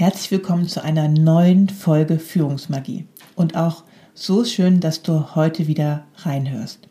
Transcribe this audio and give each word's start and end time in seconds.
Herzlich 0.00 0.30
willkommen 0.30 0.66
zu 0.66 0.82
einer 0.82 1.08
neuen 1.08 1.68
Folge 1.68 2.18
Führungsmagie. 2.18 3.04
Und 3.34 3.54
auch 3.54 3.84
so 4.14 4.46
schön, 4.46 4.80
dass 4.80 5.02
du 5.02 5.34
heute 5.34 5.66
wieder 5.66 6.06
reinhörst. 6.16 6.88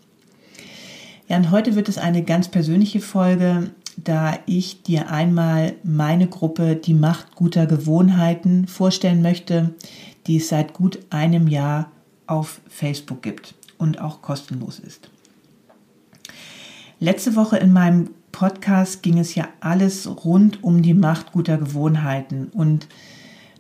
Ja, 1.28 1.38
und 1.38 1.50
heute 1.50 1.74
wird 1.74 1.90
es 1.90 1.98
eine 1.98 2.24
ganz 2.24 2.50
persönliche 2.50 3.00
Folge, 3.00 3.72
da 3.98 4.38
ich 4.46 4.84
dir 4.84 5.10
einmal 5.10 5.74
meine 5.82 6.28
Gruppe 6.28 6.76
Die 6.76 6.94
Macht 6.94 7.34
guter 7.34 7.66
Gewohnheiten 7.66 8.68
vorstellen 8.68 9.24
möchte, 9.24 9.74
die 10.28 10.38
es 10.38 10.50
seit 10.50 10.74
gut 10.74 11.00
einem 11.10 11.48
Jahr 11.48 11.92
auf 12.28 12.62
Facebook 12.68 13.24
gibt 13.24 13.56
und 13.80 14.00
auch 14.00 14.22
kostenlos 14.22 14.78
ist. 14.78 15.10
Letzte 17.00 17.36
Woche 17.36 17.58
in 17.58 17.74
meinem 17.74 18.12
Podcast 18.32 19.04
ging 19.04 19.18
es 19.18 19.36
ja 19.36 19.48
alles 19.60 20.08
rund 20.26 20.64
um 20.64 20.82
die 20.82 20.94
Macht 20.94 21.32
guter 21.32 21.58
Gewohnheiten 21.58 22.48
und 22.48 22.88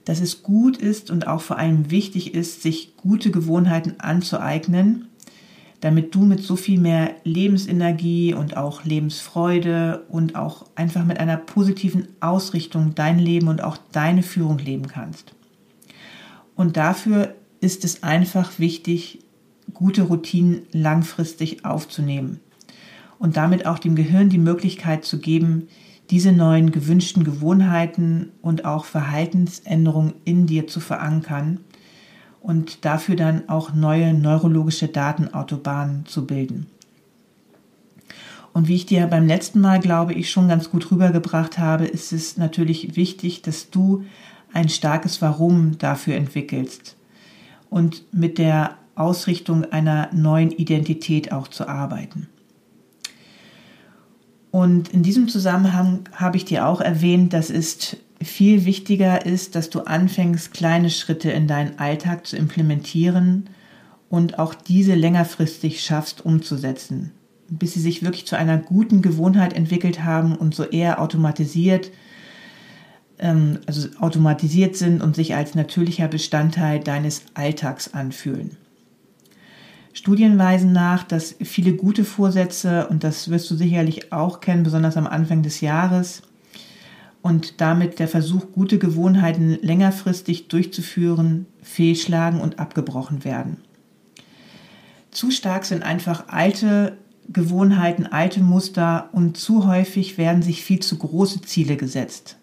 dass 0.05 0.21
es 0.21 0.41
gut 0.41 0.77
ist 0.77 1.11
und 1.11 1.27
auch 1.27 1.41
vor 1.41 1.57
allem 1.57 1.91
wichtig 1.91 2.33
ist, 2.33 2.63
sich 2.63 2.95
gute 2.97 3.29
Gewohnheiten 3.31 3.99
anzueignen, 3.99 5.07
damit 5.81 6.15
du 6.15 6.21
mit 6.25 6.41
so 6.41 6.55
viel 6.55 6.79
mehr 6.79 7.11
Lebensenergie 7.23 8.33
und 8.33 8.57
auch 8.57 8.83
Lebensfreude 8.85 10.05
und 10.09 10.35
auch 10.35 10.65
einfach 10.75 11.05
mit 11.05 11.19
einer 11.19 11.37
positiven 11.37 12.07
Ausrichtung 12.21 12.95
dein 12.95 13.19
Leben 13.19 13.47
und 13.47 13.63
auch 13.63 13.77
deine 13.91 14.23
Führung 14.23 14.57
leben 14.57 14.87
kannst. 14.87 15.35
Und 16.55 16.75
dafür 16.75 17.35
ist 17.61 17.85
es 17.85 18.03
einfach 18.03 18.57
wichtig, 18.57 19.19
gute 19.73 20.01
Routinen 20.03 20.63
langfristig 20.71 21.65
aufzunehmen 21.65 22.39
und 23.19 23.37
damit 23.37 23.65
auch 23.65 23.77
dem 23.77 23.95
Gehirn 23.95 24.29
die 24.29 24.39
Möglichkeit 24.39 25.05
zu 25.05 25.19
geben, 25.19 25.67
diese 26.09 26.31
neuen 26.31 26.71
gewünschten 26.71 27.23
Gewohnheiten 27.23 28.31
und 28.41 28.65
auch 28.65 28.85
Verhaltensänderungen 28.85 30.13
in 30.25 30.47
dir 30.47 30.67
zu 30.67 30.79
verankern 30.79 31.59
und 32.41 32.83
dafür 32.85 33.15
dann 33.15 33.47
auch 33.47 33.73
neue 33.73 34.13
neurologische 34.13 34.87
Datenautobahnen 34.87 36.05
zu 36.07 36.25
bilden. 36.25 36.65
Und 38.53 38.67
wie 38.67 38.75
ich 38.75 38.87
dir 38.87 39.05
beim 39.05 39.27
letzten 39.27 39.61
Mal, 39.61 39.79
glaube 39.79 40.13
ich, 40.13 40.31
schon 40.31 40.47
ganz 40.47 40.71
gut 40.71 40.89
rübergebracht 40.89 41.59
habe, 41.59 41.85
ist 41.85 42.11
es 42.11 42.37
natürlich 42.37 42.95
wichtig, 42.95 43.43
dass 43.43 43.69
du 43.69 44.05
ein 44.51 44.69
starkes 44.69 45.21
Warum 45.21 45.77
dafür 45.77 46.15
entwickelst 46.15 46.95
und 47.69 48.03
mit 48.11 48.39
der 48.39 48.77
Ausrichtung 48.95 49.65
einer 49.65 50.09
neuen 50.11 50.51
Identität 50.51 51.31
auch 51.31 51.47
zu 51.47 51.67
arbeiten. 51.67 52.27
Und 54.51 54.89
in 54.89 55.03
diesem 55.03 55.27
Zusammenhang 55.27 56.01
habe 56.13 56.37
ich 56.37 56.45
dir 56.45 56.65
auch 56.67 56.81
erwähnt, 56.81 57.33
dass 57.33 57.49
es 57.49 57.97
viel 58.21 58.65
wichtiger 58.65 59.25
ist, 59.25 59.55
dass 59.55 59.69
du 59.69 59.81
anfängst, 59.81 60.53
kleine 60.53 60.89
Schritte 60.89 61.31
in 61.31 61.47
deinen 61.47 61.79
Alltag 61.79 62.25
zu 62.27 62.35
implementieren 62.35 63.49
und 64.09 64.39
auch 64.39 64.53
diese 64.53 64.95
längerfristig 64.95 65.83
schaffst 65.83 66.25
umzusetzen, 66.25 67.11
bis 67.47 67.73
sie 67.75 67.79
sich 67.79 68.03
wirklich 68.03 68.25
zu 68.25 68.37
einer 68.37 68.57
guten 68.57 69.01
Gewohnheit 69.01 69.53
entwickelt 69.53 70.03
haben 70.03 70.35
und 70.35 70.55
so 70.55 70.63
eher 70.63 70.99
automatisiert, 70.99 71.91
ähm, 73.19 73.59
also 73.67 73.87
automatisiert 73.99 74.75
sind 74.75 75.01
und 75.01 75.15
sich 75.15 75.35
als 75.35 75.55
natürlicher 75.55 76.07
Bestandteil 76.07 76.79
deines 76.79 77.23
Alltags 77.35 77.93
anfühlen. 77.93 78.57
Studien 79.99 80.37
weisen 80.39 80.71
nach, 80.71 81.03
dass 81.03 81.35
viele 81.43 81.73
gute 81.73 82.05
Vorsätze, 82.05 82.87
und 82.87 83.03
das 83.03 83.29
wirst 83.31 83.51
du 83.51 83.55
sicherlich 83.55 84.13
auch 84.13 84.39
kennen, 84.39 84.63
besonders 84.63 84.95
am 84.95 85.05
Anfang 85.05 85.43
des 85.43 85.59
Jahres, 85.59 86.21
und 87.21 87.59
damit 87.59 87.99
der 87.99 88.07
Versuch, 88.07 88.53
gute 88.53 88.79
Gewohnheiten 88.79 89.59
längerfristig 89.61 90.47
durchzuführen, 90.47 91.47
fehlschlagen 91.61 92.39
und 92.39 92.59
abgebrochen 92.59 93.25
werden. 93.25 93.57
Zu 95.11 95.31
stark 95.31 95.65
sind 95.65 95.83
einfach 95.83 96.29
alte 96.29 96.97
Gewohnheiten, 97.27 98.07
alte 98.07 98.39
Muster 98.39 99.09
und 99.11 99.35
zu 99.35 99.67
häufig 99.67 100.17
werden 100.17 100.41
sich 100.41 100.63
viel 100.63 100.79
zu 100.79 100.97
große 100.97 101.41
Ziele 101.41 101.75
gesetzt. 101.75 102.37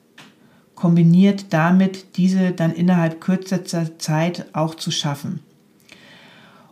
Kombiniert 0.74 1.54
damit, 1.54 2.18
diese 2.18 2.50
dann 2.50 2.74
innerhalb 2.74 3.22
kürzester 3.22 3.98
Zeit 3.98 4.44
auch 4.52 4.74
zu 4.74 4.90
schaffen. 4.90 5.40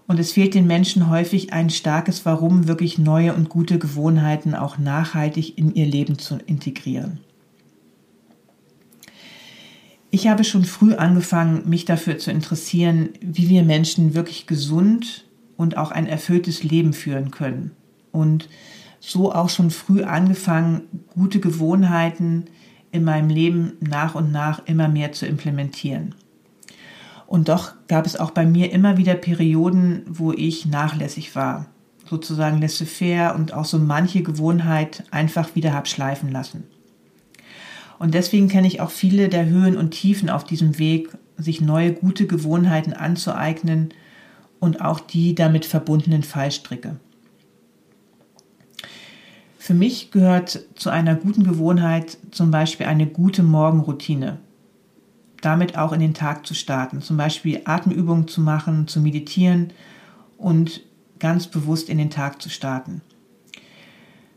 Und 0.06 0.20
es 0.20 0.32
fehlt 0.32 0.54
den 0.54 0.66
Menschen 0.66 1.08
häufig 1.08 1.52
ein 1.52 1.70
starkes 1.70 2.26
Warum, 2.26 2.68
wirklich 2.68 2.98
neue 2.98 3.34
und 3.34 3.48
gute 3.48 3.78
Gewohnheiten 3.78 4.54
auch 4.54 4.76
nachhaltig 4.76 5.56
in 5.56 5.74
ihr 5.74 5.86
Leben 5.86 6.18
zu 6.18 6.38
integrieren. 6.46 7.20
Ich 10.10 10.28
habe 10.28 10.44
schon 10.44 10.64
früh 10.64 10.94
angefangen, 10.94 11.68
mich 11.68 11.86
dafür 11.86 12.18
zu 12.18 12.30
interessieren, 12.30 13.10
wie 13.20 13.48
wir 13.48 13.64
Menschen 13.64 14.14
wirklich 14.14 14.46
gesund 14.46 15.24
und 15.56 15.76
auch 15.76 15.90
ein 15.90 16.06
erfülltes 16.06 16.62
Leben 16.62 16.92
führen 16.92 17.30
können. 17.30 17.72
Und 18.12 18.48
so 19.00 19.32
auch 19.32 19.48
schon 19.48 19.70
früh 19.70 20.02
angefangen, 20.02 20.82
gute 21.14 21.40
Gewohnheiten 21.40 22.44
in 22.92 23.04
meinem 23.04 23.28
Leben 23.28 23.72
nach 23.80 24.14
und 24.14 24.30
nach 24.30 24.64
immer 24.66 24.88
mehr 24.88 25.12
zu 25.12 25.26
implementieren. 25.26 26.14
Und 27.26 27.48
doch 27.48 27.72
gab 27.88 28.06
es 28.06 28.16
auch 28.16 28.30
bei 28.30 28.46
mir 28.46 28.72
immer 28.72 28.96
wieder 28.96 29.14
Perioden, 29.14 30.02
wo 30.06 30.32
ich 30.32 30.66
nachlässig 30.66 31.34
war, 31.34 31.66
sozusagen 32.08 32.60
laissez-faire 32.60 33.34
und 33.34 33.54
auch 33.54 33.64
so 33.64 33.78
manche 33.78 34.22
Gewohnheit 34.22 35.04
einfach 35.10 35.54
wieder 35.54 35.72
hab 35.72 35.88
schleifen 35.88 36.30
lassen. 36.30 36.64
Und 37.98 38.14
deswegen 38.14 38.48
kenne 38.48 38.66
ich 38.66 38.80
auch 38.80 38.90
viele 38.90 39.28
der 39.28 39.46
Höhen 39.46 39.76
und 39.76 39.92
Tiefen 39.92 40.28
auf 40.28 40.44
diesem 40.44 40.78
Weg, 40.78 41.08
sich 41.36 41.60
neue 41.60 41.92
gute 41.92 42.26
Gewohnheiten 42.26 42.92
anzueignen 42.92 43.94
und 44.60 44.80
auch 44.80 45.00
die 45.00 45.34
damit 45.34 45.64
verbundenen 45.64 46.22
Fallstricke. 46.22 46.96
Für 49.58 49.74
mich 49.74 50.10
gehört 50.10 50.60
zu 50.74 50.90
einer 50.90 51.14
guten 51.14 51.44
Gewohnheit 51.44 52.18
zum 52.30 52.50
Beispiel 52.50 52.86
eine 52.86 53.06
gute 53.06 53.42
Morgenroutine 53.42 54.38
damit 55.44 55.76
auch 55.76 55.92
in 55.92 56.00
den 56.00 56.14
Tag 56.14 56.46
zu 56.46 56.54
starten. 56.54 57.02
Zum 57.02 57.16
Beispiel 57.16 57.60
Atemübungen 57.64 58.28
zu 58.28 58.40
machen, 58.40 58.88
zu 58.88 59.00
meditieren 59.00 59.72
und 60.38 60.82
ganz 61.18 61.46
bewusst 61.46 61.88
in 61.88 61.98
den 61.98 62.10
Tag 62.10 62.40
zu 62.40 62.48
starten. 62.48 63.02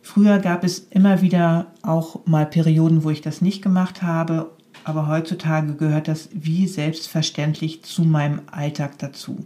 Früher 0.01 0.39
gab 0.39 0.63
es 0.63 0.79
immer 0.89 1.21
wieder 1.21 1.67
auch 1.81 2.25
mal 2.25 2.45
Perioden, 2.45 3.03
wo 3.03 3.09
ich 3.09 3.21
das 3.21 3.41
nicht 3.41 3.61
gemacht 3.61 4.01
habe, 4.01 4.51
aber 4.83 5.07
heutzutage 5.07 5.75
gehört 5.75 6.07
das 6.07 6.29
wie 6.31 6.67
selbstverständlich 6.67 7.83
zu 7.83 8.03
meinem 8.03 8.41
Alltag 8.49 8.97
dazu. 8.99 9.45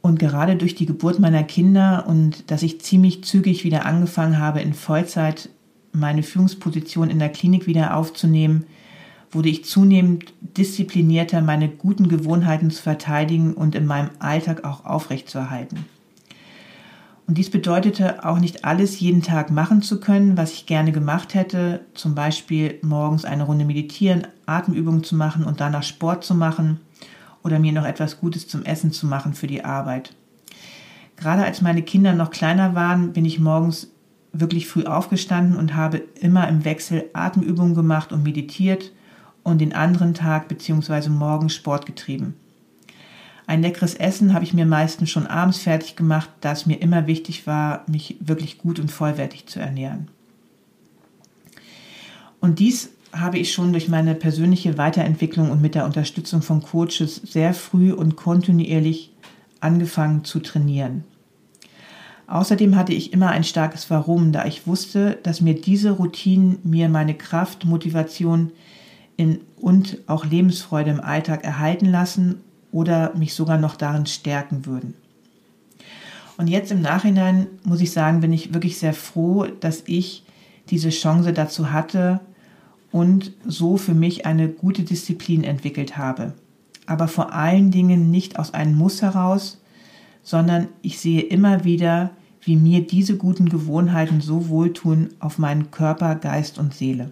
Und 0.00 0.18
gerade 0.18 0.56
durch 0.56 0.74
die 0.74 0.86
Geburt 0.86 1.20
meiner 1.20 1.44
Kinder 1.44 2.06
und 2.08 2.50
dass 2.50 2.62
ich 2.62 2.80
ziemlich 2.80 3.24
zügig 3.24 3.62
wieder 3.62 3.86
angefangen 3.86 4.38
habe, 4.38 4.60
in 4.60 4.74
Vollzeit 4.74 5.50
meine 5.92 6.22
Führungsposition 6.22 7.10
in 7.10 7.18
der 7.18 7.28
Klinik 7.28 7.66
wieder 7.66 7.96
aufzunehmen, 7.96 8.64
wurde 9.30 9.48
ich 9.48 9.64
zunehmend 9.64 10.32
disziplinierter, 10.40 11.40
meine 11.40 11.68
guten 11.68 12.08
Gewohnheiten 12.08 12.70
zu 12.70 12.82
verteidigen 12.82 13.54
und 13.54 13.74
in 13.74 13.86
meinem 13.86 14.10
Alltag 14.18 14.64
auch 14.64 14.84
aufrechtzuerhalten. 14.84 15.84
Und 17.26 17.36
dies 17.36 17.50
bedeutete 17.50 18.24
auch 18.24 18.38
nicht 18.38 18.64
alles 18.64 19.00
jeden 19.00 19.22
Tag 19.22 19.50
machen 19.50 19.82
zu 19.82 20.00
können, 20.00 20.38
was 20.38 20.54
ich 20.54 20.64
gerne 20.64 20.92
gemacht 20.92 21.34
hätte, 21.34 21.84
zum 21.92 22.14
Beispiel 22.14 22.78
morgens 22.80 23.26
eine 23.26 23.42
Runde 23.42 23.66
meditieren, 23.66 24.26
Atemübungen 24.46 25.04
zu 25.04 25.14
machen 25.14 25.44
und 25.44 25.60
danach 25.60 25.82
Sport 25.82 26.24
zu 26.24 26.34
machen 26.34 26.80
oder 27.44 27.58
mir 27.58 27.72
noch 27.72 27.84
etwas 27.84 28.18
Gutes 28.18 28.48
zum 28.48 28.64
Essen 28.64 28.92
zu 28.92 29.06
machen 29.06 29.34
für 29.34 29.46
die 29.46 29.62
Arbeit. 29.62 30.14
Gerade 31.16 31.44
als 31.44 31.60
meine 31.60 31.82
Kinder 31.82 32.14
noch 32.14 32.30
kleiner 32.30 32.74
waren, 32.74 33.12
bin 33.12 33.26
ich 33.26 33.38
morgens 33.38 33.88
wirklich 34.32 34.66
früh 34.66 34.84
aufgestanden 34.84 35.56
und 35.58 35.74
habe 35.74 35.98
immer 36.20 36.48
im 36.48 36.64
Wechsel 36.64 37.10
Atemübungen 37.12 37.74
gemacht 37.74 38.10
und 38.10 38.22
meditiert 38.22 38.92
und 39.48 39.58
den 39.58 39.74
anderen 39.74 40.14
Tag 40.14 40.48
bzw. 40.48 41.08
morgen 41.08 41.50
Sport 41.50 41.86
getrieben. 41.86 42.34
Ein 43.46 43.62
leckeres 43.62 43.94
Essen 43.94 44.34
habe 44.34 44.44
ich 44.44 44.52
mir 44.52 44.66
meistens 44.66 45.08
schon 45.10 45.26
abends 45.26 45.58
fertig 45.58 45.96
gemacht, 45.96 46.28
da 46.42 46.52
es 46.52 46.66
mir 46.66 46.82
immer 46.82 47.06
wichtig 47.06 47.46
war, 47.46 47.82
mich 47.86 48.16
wirklich 48.20 48.58
gut 48.58 48.78
und 48.78 48.90
vollwertig 48.90 49.46
zu 49.46 49.58
ernähren. 49.58 50.08
Und 52.40 52.58
dies 52.58 52.90
habe 53.12 53.38
ich 53.38 53.52
schon 53.52 53.72
durch 53.72 53.88
meine 53.88 54.14
persönliche 54.14 54.76
Weiterentwicklung 54.76 55.50
und 55.50 55.62
mit 55.62 55.74
der 55.74 55.86
Unterstützung 55.86 56.42
von 56.42 56.62
Coaches 56.62 57.16
sehr 57.16 57.54
früh 57.54 57.92
und 57.92 58.16
kontinuierlich 58.16 59.14
angefangen 59.60 60.24
zu 60.24 60.40
trainieren. 60.40 61.04
Außerdem 62.26 62.76
hatte 62.76 62.92
ich 62.92 63.14
immer 63.14 63.30
ein 63.30 63.44
starkes 63.44 63.88
Warum, 63.88 64.32
da 64.32 64.44
ich 64.44 64.66
wusste, 64.66 65.18
dass 65.22 65.40
mir 65.40 65.54
diese 65.54 65.92
Routinen 65.92 66.58
mir 66.62 66.90
meine 66.90 67.14
Kraft, 67.14 67.64
Motivation, 67.64 68.52
in, 69.18 69.40
und 69.56 69.98
auch 70.06 70.24
Lebensfreude 70.24 70.90
im 70.90 71.00
Alltag 71.00 71.44
erhalten 71.44 71.86
lassen 71.86 72.40
oder 72.72 73.14
mich 73.16 73.34
sogar 73.34 73.58
noch 73.58 73.76
darin 73.76 74.06
stärken 74.06 74.64
würden. 74.64 74.94
Und 76.38 76.46
jetzt 76.46 76.70
im 76.70 76.80
Nachhinein 76.80 77.48
muss 77.64 77.80
ich 77.80 77.90
sagen, 77.90 78.20
bin 78.20 78.32
ich 78.32 78.54
wirklich 78.54 78.78
sehr 78.78 78.94
froh, 78.94 79.46
dass 79.60 79.82
ich 79.86 80.22
diese 80.70 80.90
Chance 80.90 81.32
dazu 81.32 81.72
hatte 81.72 82.20
und 82.92 83.32
so 83.44 83.76
für 83.76 83.94
mich 83.94 84.24
eine 84.24 84.48
gute 84.48 84.84
Disziplin 84.84 85.42
entwickelt 85.42 85.98
habe. 85.98 86.34
Aber 86.86 87.08
vor 87.08 87.32
allen 87.34 87.72
Dingen 87.72 88.12
nicht 88.12 88.38
aus 88.38 88.54
einem 88.54 88.76
Muss 88.76 89.02
heraus, 89.02 89.60
sondern 90.22 90.68
ich 90.80 91.00
sehe 91.00 91.22
immer 91.22 91.64
wieder, 91.64 92.10
wie 92.42 92.54
mir 92.54 92.86
diese 92.86 93.16
guten 93.16 93.48
Gewohnheiten 93.48 94.20
so 94.20 94.48
wohltun 94.48 95.08
auf 95.18 95.38
meinen 95.38 95.72
Körper, 95.72 96.14
Geist 96.14 96.56
und 96.58 96.72
Seele. 96.72 97.10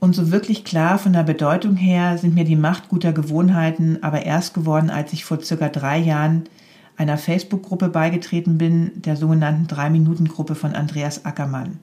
Und 0.00 0.14
so 0.14 0.32
wirklich 0.32 0.64
klar 0.64 0.98
von 0.98 1.12
der 1.12 1.22
Bedeutung 1.22 1.76
her 1.76 2.16
sind 2.16 2.34
mir 2.34 2.44
die 2.44 2.56
Macht 2.56 2.88
guter 2.88 3.12
Gewohnheiten 3.12 4.02
aber 4.02 4.24
erst 4.24 4.54
geworden, 4.54 4.88
als 4.88 5.12
ich 5.12 5.26
vor 5.26 5.40
circa 5.40 5.68
drei 5.68 5.98
Jahren 5.98 6.44
einer 6.96 7.18
Facebook-Gruppe 7.18 7.90
beigetreten 7.90 8.56
bin, 8.56 8.92
der 9.02 9.16
sogenannten 9.16 9.66
Drei-Minuten-Gruppe 9.66 10.54
von 10.54 10.74
Andreas 10.74 11.26
Ackermann. 11.26 11.78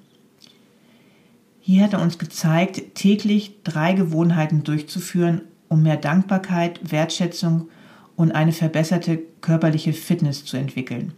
Hier 1.60 1.84
hat 1.84 1.94
er 1.94 2.02
uns 2.02 2.18
gezeigt, 2.18 2.96
täglich 2.96 3.62
drei 3.64 3.94
Gewohnheiten 3.94 4.64
durchzuführen, 4.64 5.42
um 5.70 5.84
mehr 5.84 5.98
Dankbarkeit, 5.98 6.92
Wertschätzung 6.92 7.70
und 8.16 8.32
eine 8.32 8.52
verbesserte 8.52 9.20
körperliche 9.42 9.94
Fitness 9.94 10.44
zu 10.44 10.58
entwickeln. 10.58 11.14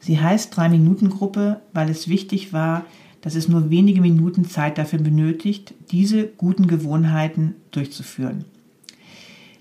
Sie 0.00 0.20
heißt 0.20 0.54
Drei-Minuten-Gruppe, 0.54 1.60
weil 1.72 1.88
es 1.88 2.08
wichtig 2.08 2.52
war, 2.52 2.84
dass 3.22 3.34
es 3.36 3.48
nur 3.48 3.70
wenige 3.70 4.00
Minuten 4.00 4.44
Zeit 4.44 4.76
dafür 4.76 4.98
benötigt, 4.98 5.74
diese 5.90 6.26
guten 6.26 6.66
Gewohnheiten 6.66 7.54
durchzuführen. 7.70 8.44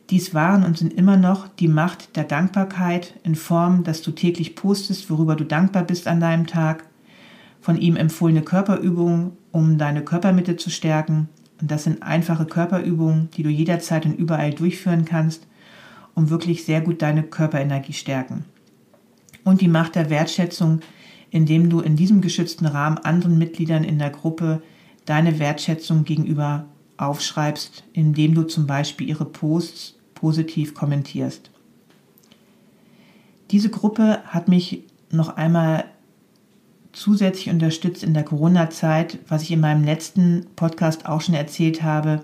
Dies 0.10 0.34
waren 0.34 0.66
und 0.66 0.78
sind 0.78 0.92
immer 0.94 1.16
noch 1.16 1.48
die 1.48 1.69
Macht 1.69 2.18
der 2.18 2.25
Dankbarkeit 2.25 3.13
in 3.24 3.36
Form, 3.36 3.86
dass 3.86 4.02
du 4.02 4.12
täglich 4.12 4.56
postest, 4.56 5.10
worüber 5.10 5.38
du 5.38 5.46
dankbar 5.46 5.84
bist 5.84 6.08
an 6.08 6.19
deinem 6.19 6.48
Tag, 6.48 6.84
von 7.62 7.78
ihm 7.78 7.96
empfohlene 7.96 8.42
Körperübungen, 8.42 9.31
um 9.52 9.78
deine 9.78 10.04
Körpermitte 10.04 10.57
zu 10.57 10.69
stärken. 10.69 11.30
Und 11.62 11.72
das 11.72 11.86
sind 11.86 12.04
einfache 12.04 12.46
Körperübungen, 12.46 13.30
die 13.38 13.44
du 13.44 13.50
jederzeit 13.50 14.06
und 14.06 14.18
überall 14.18 14.52
durchführen 14.52 15.06
kannst, 15.06 15.48
um 16.16 16.30
wirklich 16.30 16.66
sehr 16.66 16.81
gut 16.81 17.02
deine 17.02 17.24
Körperenergie 17.24 17.94
stärken. 17.94 18.44
Und 19.44 19.62
die 19.62 19.68
Macht 19.68 19.96
der 19.96 20.10
Wertschätzung, 20.10 20.81
indem 21.31 21.69
du 21.69 21.80
in 21.80 21.95
diesem 21.95 22.22
geschützten 22.22 22.66
Rahmen 22.66 22.98
anderen 23.00 23.38
Mitgliedern 23.38 23.83
in 23.83 23.98
der 23.98 24.12
Gruppe 24.12 24.62
deine 25.06 25.39
Wertschätzung 25.39 26.04
gegenüber 26.04 26.66
aufschreibst, 26.98 27.83
indem 27.94 28.36
du 28.36 28.44
zum 28.44 28.68
Beispiel 28.68 29.10
ihre 29.10 29.25
Posts 29.25 29.95
positiv 30.13 30.75
kommentierst. 30.75 31.50
Diese 33.50 33.69
Gruppe 33.69 34.19
hat 34.25 34.48
mich 34.48 34.83
noch 35.10 35.36
einmal 35.36 35.86
zusätzlich 36.94 37.50
unterstützt 37.50 38.04
in 38.04 38.13
der 38.13 38.24
Corona-Zeit, 38.24 39.19
was 39.28 39.44
ich 39.44 39.51
in 39.51 39.62
meinem 39.62 39.83
letzten 39.83 40.45
Podcast 40.56 41.06
auch 41.06 41.22
schon 41.22 41.36
erzählt 41.36 41.81
habe, 41.81 42.24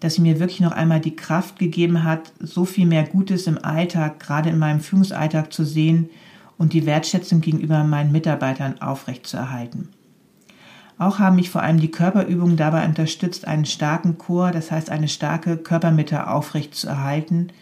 dass 0.00 0.14
sie 0.14 0.20
mir 0.20 0.40
wirklich 0.40 0.60
noch 0.60 0.72
einmal 0.72 1.00
die 1.00 1.16
Kraft 1.16 1.58
gegeben 1.58 2.04
hat, 2.04 2.32
so 2.40 2.64
viel 2.64 2.86
mehr 2.86 3.04
Gutes 3.04 3.46
im 3.46 3.64
Alltag, 3.64 4.20
gerade 4.20 4.50
in 4.50 4.58
meinem 4.58 4.80
Führungsalltag 4.80 5.52
zu 5.52 5.64
sehen 5.64 6.10
und 6.58 6.72
die 6.72 6.86
Wertschätzung 6.86 7.40
gegenüber 7.40 7.84
meinen 7.84 8.12
Mitarbeitern 8.12 8.80
aufrechtzuerhalten. 8.80 9.90
Auch 10.98 11.18
haben 11.18 11.36
mich 11.36 11.50
vor 11.50 11.62
allem 11.62 11.78
die 11.78 11.90
Körperübungen 11.90 12.56
dabei 12.56 12.86
unterstützt, 12.86 13.46
einen 13.46 13.66
starken 13.66 14.16
Chor, 14.16 14.50
das 14.50 14.70
heißt 14.70 14.90
eine 14.90 15.08
starke 15.08 15.58
Körpermitte 15.58 16.28
aufrechtzuerhalten, 16.28 17.52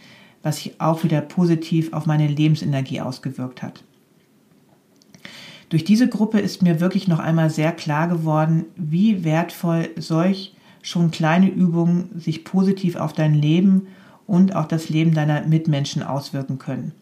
was 0.42 0.58
sich 0.58 0.80
auch 0.80 1.02
wieder 1.02 1.20
positiv 1.20 1.92
auf 1.92 2.06
meine 2.06 2.28
Lebensenergie 2.28 3.00
ausgewirkt 3.00 3.62
hat. 3.62 3.82
Durch 5.70 5.82
diese 5.82 6.08
Gruppe 6.08 6.38
ist 6.38 6.62
mir 6.62 6.78
wirklich 6.78 7.08
noch 7.08 7.18
einmal 7.18 7.50
sehr 7.50 7.72
klar 7.72 8.06
geworden, 8.06 8.66
wie 8.76 9.24
wertvoll 9.24 9.88
solch 9.96 10.54
schon 10.82 11.10
kleine 11.10 11.48
Übungen 11.48 12.10
sich 12.20 12.44
positiv 12.44 12.94
auf 12.94 13.12
dein 13.12 13.34
Leben 13.34 13.88
und 14.26 14.54
auch 14.54 14.66
das 14.66 14.90
Leben 14.90 15.14
deiner 15.14 15.44
Mitmenschen 15.46 16.02
auswirken 16.02 16.58
können. 16.58 16.92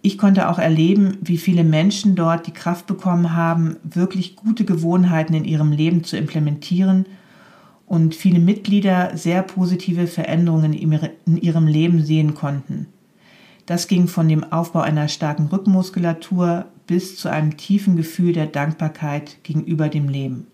Ich 0.00 0.16
konnte 0.16 0.48
auch 0.48 0.58
erleben, 0.58 1.18
wie 1.20 1.38
viele 1.38 1.64
Menschen 1.64 2.14
dort 2.14 2.46
die 2.46 2.52
Kraft 2.52 2.86
bekommen 2.86 3.34
haben, 3.34 3.76
wirklich 3.82 4.36
gute 4.36 4.64
Gewohnheiten 4.64 5.34
in 5.34 5.44
ihrem 5.44 5.72
Leben 5.72 6.04
zu 6.04 6.16
implementieren 6.16 7.06
und 7.86 8.14
viele 8.14 8.38
Mitglieder 8.38 9.16
sehr 9.16 9.42
positive 9.42 10.06
Veränderungen 10.06 10.72
in 10.72 11.36
ihrem 11.38 11.66
Leben 11.66 12.04
sehen 12.04 12.34
konnten. 12.34 12.86
Das 13.66 13.88
ging 13.88 14.06
von 14.06 14.28
dem 14.28 14.44
Aufbau 14.44 14.80
einer 14.80 15.08
starken 15.08 15.46
Rückenmuskulatur 15.46 16.66
bis 16.86 17.16
zu 17.16 17.28
einem 17.28 17.56
tiefen 17.56 17.96
Gefühl 17.96 18.32
der 18.32 18.46
Dankbarkeit 18.46 19.42
gegenüber 19.42 19.88
dem 19.88 20.08
Leben. 20.08 20.46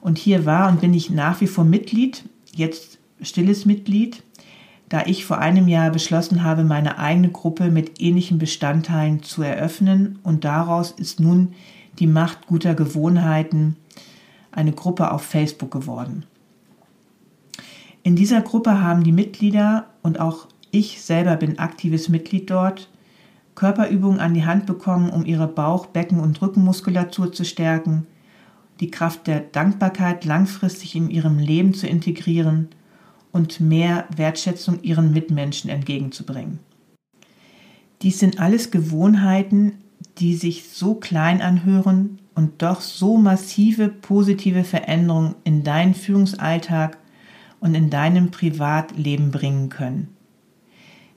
Und 0.00 0.18
hier 0.18 0.44
war 0.44 0.68
und 0.68 0.80
bin 0.80 0.92
ich 0.92 1.10
nach 1.10 1.40
wie 1.40 1.46
vor 1.46 1.64
Mitglied, 1.64 2.24
jetzt 2.54 2.98
stilles 3.22 3.64
Mitglied 3.66 4.22
da 4.92 5.04
ich 5.06 5.24
vor 5.24 5.38
einem 5.38 5.68
Jahr 5.68 5.90
beschlossen 5.90 6.44
habe, 6.44 6.64
meine 6.64 6.98
eigene 6.98 7.30
Gruppe 7.30 7.70
mit 7.70 8.02
ähnlichen 8.02 8.36
Bestandteilen 8.36 9.22
zu 9.22 9.40
eröffnen 9.40 10.18
und 10.22 10.44
daraus 10.44 10.90
ist 10.90 11.18
nun 11.18 11.54
die 11.98 12.06
Macht 12.06 12.46
guter 12.46 12.74
Gewohnheiten 12.74 13.76
eine 14.50 14.72
Gruppe 14.72 15.10
auf 15.10 15.22
Facebook 15.22 15.70
geworden. 15.70 16.26
In 18.02 18.16
dieser 18.16 18.42
Gruppe 18.42 18.82
haben 18.82 19.02
die 19.02 19.12
Mitglieder 19.12 19.86
und 20.02 20.20
auch 20.20 20.46
ich 20.70 21.00
selber 21.00 21.36
bin 21.36 21.58
aktives 21.58 22.10
Mitglied 22.10 22.50
dort 22.50 22.90
Körperübungen 23.54 24.20
an 24.20 24.34
die 24.34 24.44
Hand 24.44 24.66
bekommen, 24.66 25.08
um 25.08 25.24
ihre 25.24 25.48
Bauch-, 25.48 25.86
Becken- 25.86 26.20
und 26.20 26.42
Rückenmuskulatur 26.42 27.32
zu 27.32 27.46
stärken, 27.46 28.06
die 28.80 28.90
Kraft 28.90 29.26
der 29.26 29.40
Dankbarkeit 29.40 30.26
langfristig 30.26 30.96
in 30.96 31.08
ihrem 31.08 31.38
Leben 31.38 31.72
zu 31.72 31.86
integrieren– 31.86 32.68
und 33.32 33.60
mehr 33.60 34.06
Wertschätzung 34.14 34.82
ihren 34.82 35.12
Mitmenschen 35.12 35.70
entgegenzubringen. 35.70 36.60
Dies 38.02 38.18
sind 38.18 38.40
alles 38.40 38.70
Gewohnheiten, 38.70 39.74
die 40.18 40.34
sich 40.34 40.68
so 40.68 40.94
klein 40.94 41.40
anhören 41.40 42.18
und 42.34 42.62
doch 42.62 42.80
so 42.80 43.16
massive 43.16 43.88
positive 43.88 44.64
Veränderungen 44.64 45.34
in 45.44 45.62
deinen 45.62 45.94
Führungsalltag 45.94 46.98
und 47.60 47.74
in 47.74 47.90
deinem 47.90 48.30
Privatleben 48.30 49.30
bringen 49.30 49.68
können. 49.68 50.08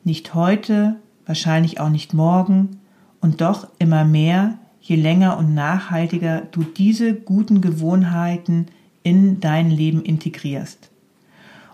Nicht 0.03 0.35
heute, 0.35 0.97
wahrscheinlich 1.25 1.79
auch 1.79 1.89
nicht 1.89 2.13
morgen 2.13 2.79
und 3.19 3.41
doch 3.41 3.68
immer 3.79 4.06
mehr, 4.06 4.59
je 4.79 4.95
länger 4.95 5.38
und 5.38 5.56
nachhaltiger 5.56 6.41
du 6.51 6.63
diese 6.63 7.15
guten 7.15 7.61
Gewohnheiten 7.61 8.68
in 9.01 9.39
dein 9.39 9.71
Leben 9.71 10.04
integrierst. 10.04 10.92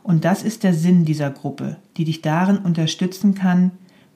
Und 0.04 0.26
das 0.26 0.44
ist 0.44 0.64
der 0.64 0.74
Sinn 0.74 1.06
dieser 1.06 1.30
Gruppe, 1.30 1.78
die 1.98 2.06
dich 2.06 2.22
darin 2.22 2.58
unterstützen 2.58 3.36
kann, 3.36 3.72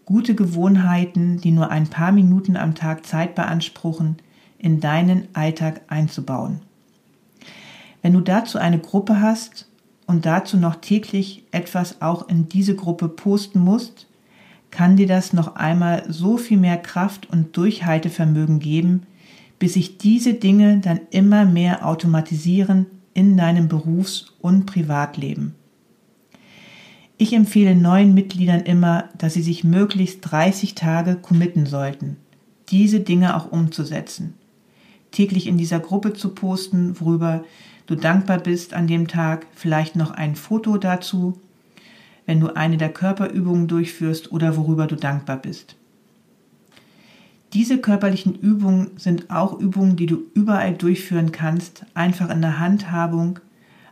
gute 0.05 0.35
Gewohnheiten, 0.35 1.39
die 1.41 1.51
nur 1.51 1.69
ein 1.69 1.87
paar 1.87 2.11
Minuten 2.11 2.57
am 2.57 2.75
Tag 2.75 3.05
Zeit 3.05 3.35
beanspruchen, 3.35 4.17
in 4.57 4.79
deinen 4.79 5.27
Alltag 5.33 5.81
einzubauen. 5.87 6.61
Wenn 8.01 8.13
du 8.13 8.21
dazu 8.21 8.57
eine 8.57 8.79
Gruppe 8.79 9.19
hast 9.19 9.67
und 10.05 10.25
dazu 10.25 10.57
noch 10.57 10.75
täglich 10.75 11.43
etwas 11.51 12.01
auch 12.01 12.29
in 12.29 12.49
diese 12.49 12.75
Gruppe 12.75 13.09
posten 13.09 13.59
musst, 13.59 14.07
kann 14.71 14.97
dir 14.97 15.07
das 15.07 15.33
noch 15.33 15.55
einmal 15.55 16.03
so 16.07 16.37
viel 16.37 16.57
mehr 16.57 16.77
Kraft 16.77 17.29
und 17.29 17.55
Durchhaltevermögen 17.57 18.59
geben, 18.59 19.03
bis 19.57 19.73
sich 19.73 19.97
diese 19.97 20.33
Dinge 20.33 20.79
dann 20.79 20.99
immer 21.11 21.45
mehr 21.45 21.85
automatisieren 21.85 22.85
in 23.13 23.37
deinem 23.37 23.69
Berufs- 23.69 24.33
und 24.41 24.65
Privatleben. 24.65 25.55
Ich 27.17 27.31
empfehle 27.31 27.75
neuen 27.75 28.13
Mitgliedern 28.13 28.61
immer, 28.61 29.05
dass 29.17 29.35
sie 29.35 29.41
sich 29.41 29.63
möglichst 29.63 30.19
30 30.31 30.75
Tage 30.75 31.15
committen 31.15 31.65
sollten, 31.65 32.17
diese 32.69 32.99
Dinge 32.99 33.37
auch 33.37 33.51
umzusetzen. 33.51 34.33
Täglich 35.11 35.47
in 35.47 35.57
dieser 35.57 35.79
Gruppe 35.79 36.11
zu 36.11 36.29
posten, 36.29 36.99
worüber 36.99 37.45
du 37.87 37.95
dankbar 37.95 38.39
bist 38.39 38.73
an 38.73 38.87
dem 38.87 39.07
Tag, 39.07 39.47
vielleicht 39.55 39.95
noch 39.95 40.11
ein 40.11 40.35
Foto 40.35 40.77
dazu, 40.77 41.39
wenn 42.25 42.41
du 42.41 42.53
eine 42.53 42.75
der 42.75 42.91
Körperübungen 42.91 43.69
durchführst 43.69 44.33
oder 44.33 44.57
worüber 44.57 44.85
du 44.87 44.97
dankbar 44.97 45.37
bist. 45.37 45.77
Diese 47.53 47.77
körperlichen 47.77 48.35
Übungen 48.35 48.91
sind 48.97 49.29
auch 49.29 49.57
Übungen, 49.57 49.95
die 49.95 50.07
du 50.07 50.23
überall 50.33 50.73
durchführen 50.73 51.31
kannst, 51.31 51.85
einfach 51.93 52.29
in 52.29 52.41
der 52.41 52.59
Handhabung, 52.59 53.39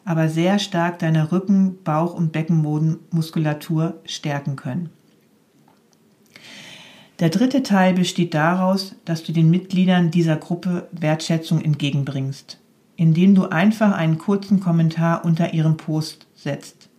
aber 0.06 0.30
sehr 0.30 0.60
stark 0.60 1.00
deine 1.00 1.32
Rücken-, 1.32 1.84
Bauch- 1.84 2.14
und 2.14 2.32
Beckenbodenmuskulatur 2.32 4.02
stärken 4.06 4.56
können. 4.56 4.90
Der 7.20 7.30
dritte 7.30 7.64
Teil 7.64 7.94
besteht 7.94 8.34
daraus, 8.34 8.96
dass 9.06 9.24
du 9.24 9.32
den 9.32 9.50
Mitgliedern 9.50 10.12
dieser 10.12 10.36
Gruppe 10.36 10.88
Wertschätzung 10.92 11.62
entgegenbringst, 11.62 12.60
indem 12.96 13.36
du 13.36 13.46
einfach 13.46 13.94
einen 13.94 14.18
kurzen 14.18 14.60
Kommentar 14.60 15.24
unter 15.24 15.54
ihrem 15.54 15.78
Post 15.78 16.28
setzt, 16.36 16.90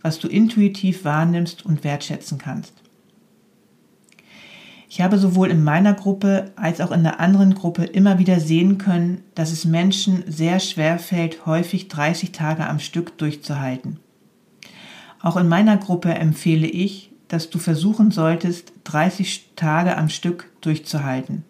was 0.00 0.18
du 0.18 0.28
intuitiv 0.28 1.04
wahrnimmst 1.04 1.66
und 1.66 1.82
wertschätzen 1.84 2.38
kannst. 2.38 2.83
Ich 4.94 5.00
habe 5.00 5.18
sowohl 5.18 5.50
in 5.50 5.64
meiner 5.64 5.92
Gruppe 5.92 6.52
als 6.54 6.80
auch 6.80 6.92
in 6.92 7.02
der 7.02 7.18
anderen 7.18 7.56
Gruppe 7.56 7.82
immer 7.82 8.20
wieder 8.20 8.38
sehen 8.38 8.78
können, 8.78 9.24
dass 9.34 9.50
es 9.50 9.64
Menschen 9.64 10.22
sehr 10.28 10.60
schwer 10.60 11.00
fällt, 11.00 11.46
häufig 11.46 11.88
30 11.88 12.30
Tage 12.30 12.68
am 12.68 12.78
Stück 12.78 13.18
durchzuhalten. 13.18 13.98
Auch 15.20 15.36
in 15.36 15.48
meiner 15.48 15.78
Gruppe 15.78 16.14
empfehle 16.14 16.68
ich, 16.68 17.10
dass 17.26 17.50
du 17.50 17.58
versuchen 17.58 18.12
solltest, 18.12 18.72
30 18.84 19.54
Tage 19.56 19.98
am 19.98 20.10
Stück 20.10 20.52
durchzuhalten. 20.60 21.44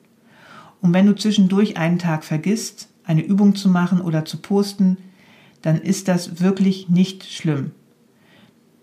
Und 0.81 0.95
wenn 0.95 1.05
du 1.05 1.15
zwischendurch 1.15 1.77
einen 1.77 1.99
Tag 1.99 2.25
vergisst, 2.25 2.89
eine 3.05 3.23
Übung 3.23 3.57
zu 3.57 3.69
machen 3.69 4.01
oder 4.01 4.25
zu 4.25 4.39
posten, 4.39 4.97
dann 5.61 5.83
ist 5.83 6.09
das 6.09 6.41
wirklich 6.41 6.89
nicht 6.89 7.31
schlimm. 7.31 7.73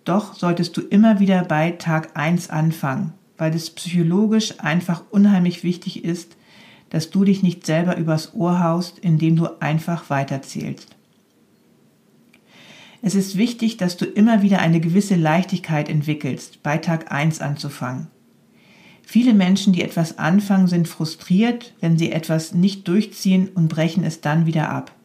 Doch 0.06 0.36
solltest 0.36 0.78
du 0.78 0.82
immer 0.82 1.20
wieder 1.20 1.46
bei 1.46 1.72
Tag 1.72 2.16
1 2.16 2.52
anfangen, 2.52 3.14
weil 3.42 3.56
es 3.56 3.72
psychologisch 3.72 4.60
einfach 4.60 5.02
unheimlich 5.10 5.64
wichtig 5.64 6.06
ist, 6.06 6.38
dass 6.92 7.10
du 7.10 7.24
dich 7.24 7.42
nicht 7.42 7.66
selber 7.66 7.98
übers 7.98 8.36
Ohr 8.36 8.60
haust, 8.64 9.00
indem 9.00 9.36
du 9.36 9.60
einfach 9.60 10.12
weiterzählst. 10.12 10.96
Es 13.02 13.16
ist 13.16 13.40
wichtig, 13.40 13.78
dass 13.78 13.98
du 13.98 14.06
immer 14.06 14.44
wieder 14.44 14.60
eine 14.60 14.80
gewisse 14.80 15.16
Leichtigkeit 15.16 15.90
entwickelst, 15.90 16.62
bei 16.62 16.78
Tag 16.78 17.12
1 17.12 17.42
anzufangen. 17.42 18.10
Viele 19.02 19.34
Menschen, 19.34 19.74
die 19.74 19.82
etwas 19.82 20.20
anfangen, 20.20 20.68
sind 20.68 20.88
frustriert, 20.88 21.74
wenn 21.80 21.98
sie 21.98 22.12
etwas 22.12 22.54
nicht 22.54 22.88
durchziehen 22.88 23.50
und 23.56 23.70
brechen 23.70 24.04
es 24.04 24.22
dann 24.22 24.46
wieder 24.46 24.70
ab. 24.70 24.96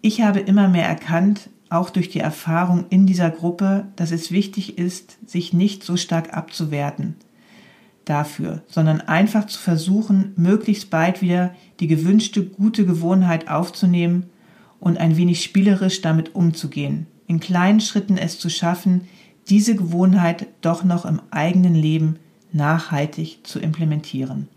Ich 0.00 0.22
habe 0.22 0.40
immer 0.40 0.68
mehr 0.68 0.86
erkannt, 0.86 1.50
auch 1.70 1.90
durch 1.90 2.08
die 2.08 2.20
Erfahrung 2.20 2.86
in 2.90 3.06
dieser 3.06 3.30
Gruppe, 3.30 3.86
dass 3.96 4.10
es 4.10 4.30
wichtig 4.30 4.78
ist, 4.78 5.18
sich 5.26 5.52
nicht 5.52 5.82
so 5.82 5.96
stark 5.96 6.36
abzuwerten 6.36 7.16
dafür, 8.04 8.62
sondern 8.68 9.00
einfach 9.00 9.46
zu 9.46 9.58
versuchen, 9.58 10.32
möglichst 10.36 10.90
bald 10.90 11.22
wieder 11.22 11.54
die 11.80 11.86
gewünschte 11.86 12.44
gute 12.44 12.84
Gewohnheit 12.84 13.48
aufzunehmen 13.48 14.26
und 14.80 14.98
ein 14.98 15.16
wenig 15.16 15.42
spielerisch 15.42 16.02
damit 16.02 16.34
umzugehen, 16.34 17.06
in 17.26 17.40
kleinen 17.40 17.80
Schritten 17.80 18.18
es 18.18 18.38
zu 18.38 18.50
schaffen, 18.50 19.08
diese 19.48 19.74
Gewohnheit 19.74 20.46
doch 20.60 20.84
noch 20.84 21.04
im 21.04 21.20
eigenen 21.30 21.74
Leben 21.74 22.16
nachhaltig 22.52 23.40
zu 23.44 23.58
implementieren. 23.58 24.48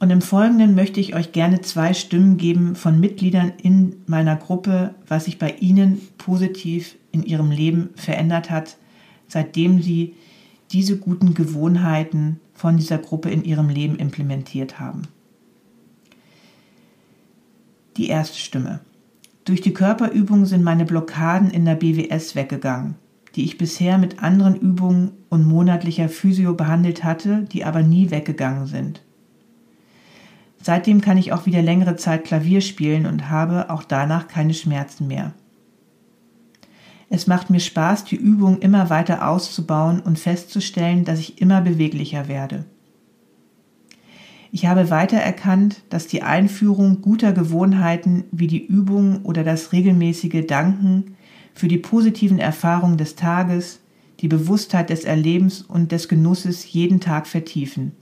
Und 0.00 0.10
im 0.10 0.20
Folgenden 0.20 0.74
möchte 0.74 1.00
ich 1.00 1.14
euch 1.14 1.32
gerne 1.32 1.60
zwei 1.60 1.92
Stimmen 1.92 2.36
geben 2.36 2.76
von 2.76 3.00
Mitgliedern 3.00 3.52
in 3.60 3.96
meiner 4.06 4.36
Gruppe, 4.36 4.94
was 5.08 5.24
sich 5.24 5.38
bei 5.38 5.52
ihnen 5.54 6.00
positiv 6.18 6.96
in 7.10 7.24
ihrem 7.24 7.50
Leben 7.50 7.90
verändert 7.96 8.50
hat, 8.50 8.76
seitdem 9.26 9.82
sie 9.82 10.14
diese 10.70 10.98
guten 10.98 11.34
Gewohnheiten 11.34 12.38
von 12.54 12.76
dieser 12.76 12.98
Gruppe 12.98 13.30
in 13.30 13.42
ihrem 13.44 13.70
Leben 13.70 13.96
implementiert 13.96 14.78
haben. 14.78 15.02
Die 17.96 18.08
erste 18.08 18.38
Stimme. 18.38 18.80
Durch 19.44 19.60
die 19.60 19.72
Körperübung 19.72 20.44
sind 20.44 20.62
meine 20.62 20.84
Blockaden 20.84 21.50
in 21.50 21.64
der 21.64 21.74
BWS 21.74 22.36
weggegangen, 22.36 22.94
die 23.34 23.44
ich 23.44 23.58
bisher 23.58 23.98
mit 23.98 24.22
anderen 24.22 24.54
Übungen 24.54 25.12
und 25.30 25.46
monatlicher 25.46 26.08
Physio 26.08 26.54
behandelt 26.54 27.02
hatte, 27.02 27.46
die 27.50 27.64
aber 27.64 27.82
nie 27.82 28.10
weggegangen 28.10 28.66
sind. 28.66 29.02
Seitdem 30.68 31.00
kann 31.00 31.16
ich 31.16 31.32
auch 31.32 31.46
wieder 31.46 31.62
längere 31.62 31.96
Zeit 31.96 32.24
Klavier 32.24 32.60
spielen 32.60 33.06
und 33.06 33.30
habe 33.30 33.70
auch 33.70 33.82
danach 33.82 34.28
keine 34.28 34.52
Schmerzen 34.52 35.06
mehr. 35.06 35.32
Es 37.08 37.26
macht 37.26 37.48
mir 37.48 37.60
Spaß, 37.60 38.04
die 38.04 38.16
Übung 38.16 38.58
immer 38.58 38.90
weiter 38.90 39.26
auszubauen 39.26 40.00
und 40.00 40.18
festzustellen, 40.18 41.06
dass 41.06 41.20
ich 41.20 41.40
immer 41.40 41.62
beweglicher 41.62 42.28
werde. 42.28 42.66
Ich 44.52 44.66
habe 44.66 44.90
weiter 44.90 45.16
erkannt, 45.16 45.84
dass 45.88 46.06
die 46.06 46.22
Einführung 46.22 47.00
guter 47.00 47.32
Gewohnheiten 47.32 48.24
wie 48.30 48.46
die 48.46 48.66
Übung 48.66 49.22
oder 49.22 49.44
das 49.44 49.72
regelmäßige 49.72 50.44
Danken 50.46 51.16
für 51.54 51.68
die 51.68 51.78
positiven 51.78 52.40
Erfahrungen 52.40 52.98
des 52.98 53.16
Tages, 53.16 53.80
die 54.20 54.28
Bewusstheit 54.28 54.90
des 54.90 55.04
Erlebens 55.04 55.62
und 55.62 55.92
des 55.92 56.08
Genusses 56.10 56.70
jeden 56.70 57.00
Tag 57.00 57.26
vertiefen. 57.26 57.92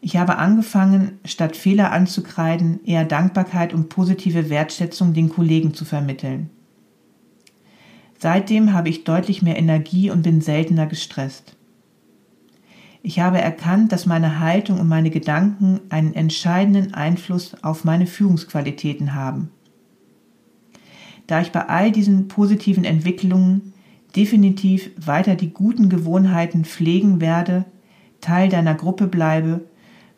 Ich 0.00 0.16
habe 0.16 0.38
angefangen, 0.38 1.18
statt 1.24 1.56
Fehler 1.56 1.92
anzukreiden, 1.92 2.80
eher 2.84 3.04
Dankbarkeit 3.04 3.74
und 3.74 3.90
positive 3.90 4.48
Wertschätzung 4.48 5.12
den 5.12 5.28
Kollegen 5.28 5.74
zu 5.74 5.84
vermitteln. 5.84 6.48
Seitdem 8.18 8.72
habe 8.72 8.88
ich 8.88 9.04
deutlich 9.04 9.42
mehr 9.42 9.58
Energie 9.58 10.10
und 10.10 10.22
bin 10.22 10.40
seltener 10.40 10.86
gestresst. 10.86 11.56
Ich 13.02 13.18
habe 13.20 13.40
erkannt, 13.40 13.92
dass 13.92 14.04
meine 14.04 14.40
Haltung 14.40 14.78
und 14.78 14.88
meine 14.88 15.10
Gedanken 15.10 15.80
einen 15.88 16.14
entscheidenden 16.14 16.92
Einfluss 16.92 17.56
auf 17.62 17.84
meine 17.84 18.06
Führungsqualitäten 18.06 19.14
haben. 19.14 19.50
Da 21.26 21.40
ich 21.40 21.52
bei 21.52 21.66
all 21.66 21.92
diesen 21.92 22.28
positiven 22.28 22.84
Entwicklungen 22.84 23.72
definitiv 24.16 24.90
weiter 24.96 25.34
die 25.34 25.50
guten 25.50 25.88
Gewohnheiten 25.88 26.64
pflegen 26.64 27.20
werde, 27.20 27.64
Teil 28.20 28.48
deiner 28.50 28.74
Gruppe 28.74 29.06
bleibe, 29.06 29.62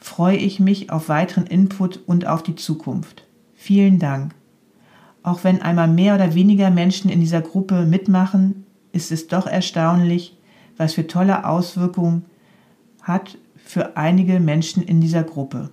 freue 0.03 0.37
ich 0.37 0.59
mich 0.59 0.91
auf 0.91 1.09
weiteren 1.09 1.47
Input 1.47 2.01
und 2.07 2.27
auf 2.27 2.43
die 2.43 2.57
Zukunft. 2.57 3.27
Vielen 3.55 3.99
Dank. 3.99 4.35
Auch 5.23 5.45
wenn 5.45 5.63
einmal 5.63 5.87
mehr 5.87 6.17
oder 6.17 6.35
weniger 6.35 6.71
Menschen 6.71 7.11
in 7.11 7.21
dieser 7.21 7.41
Gruppe 7.41 7.87
mitmachen, 7.87 8.67
ist 8.91 9.13
es 9.13 9.29
doch 9.29 9.47
erstaunlich, 9.47 10.37
was 10.77 10.95
für 10.95 11.07
tolle 11.07 11.47
Auswirkungen 11.47 12.25
hat 13.03 13.39
für 13.57 13.97
einige 13.97 14.41
Menschen 14.41 14.83
in 14.83 15.01
dieser 15.01 15.23
Gruppe. 15.23 15.71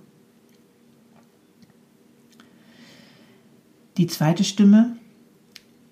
Die 3.96 4.06
zweite 4.06 4.44
Stimme. 4.44 4.96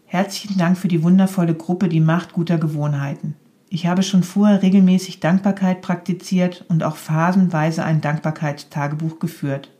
Herzlichen 0.06 0.56
Dank 0.56 0.78
für 0.78 0.88
die 0.88 1.02
wundervolle 1.02 1.54
Gruppe 1.54 1.88
Die 1.88 2.00
Macht 2.00 2.32
guter 2.32 2.56
Gewohnheiten. 2.56 3.34
Ich 3.70 3.86
habe 3.86 4.02
schon 4.02 4.22
vorher 4.22 4.62
regelmäßig 4.62 5.20
Dankbarkeit 5.20 5.82
praktiziert 5.82 6.64
und 6.68 6.82
auch 6.82 6.96
phasenweise 6.96 7.84
ein 7.84 8.00
Dankbarkeitstagebuch 8.00 9.18
geführt. 9.18 9.70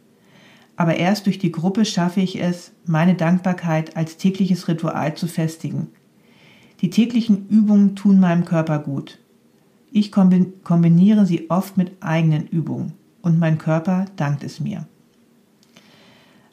Aber 0.76 0.96
erst 0.96 1.26
durch 1.26 1.38
die 1.38 1.52
Gruppe 1.52 1.84
schaffe 1.84 2.20
ich 2.20 2.40
es, 2.40 2.72
meine 2.84 3.14
Dankbarkeit 3.14 3.96
als 3.96 4.16
tägliches 4.16 4.68
Ritual 4.68 5.16
zu 5.16 5.26
festigen. 5.26 5.88
Die 6.82 6.90
täglichen 6.90 7.48
Übungen 7.48 7.96
tun 7.96 8.20
meinem 8.20 8.44
Körper 8.44 8.78
gut. 8.78 9.18
Ich 9.90 10.12
kombiniere 10.12 11.26
sie 11.26 11.50
oft 11.50 11.76
mit 11.76 12.00
eigenen 12.00 12.46
Übungen 12.46 12.92
und 13.22 13.38
mein 13.38 13.58
Körper 13.58 14.04
dankt 14.16 14.44
es 14.44 14.60
mir. 14.60 14.86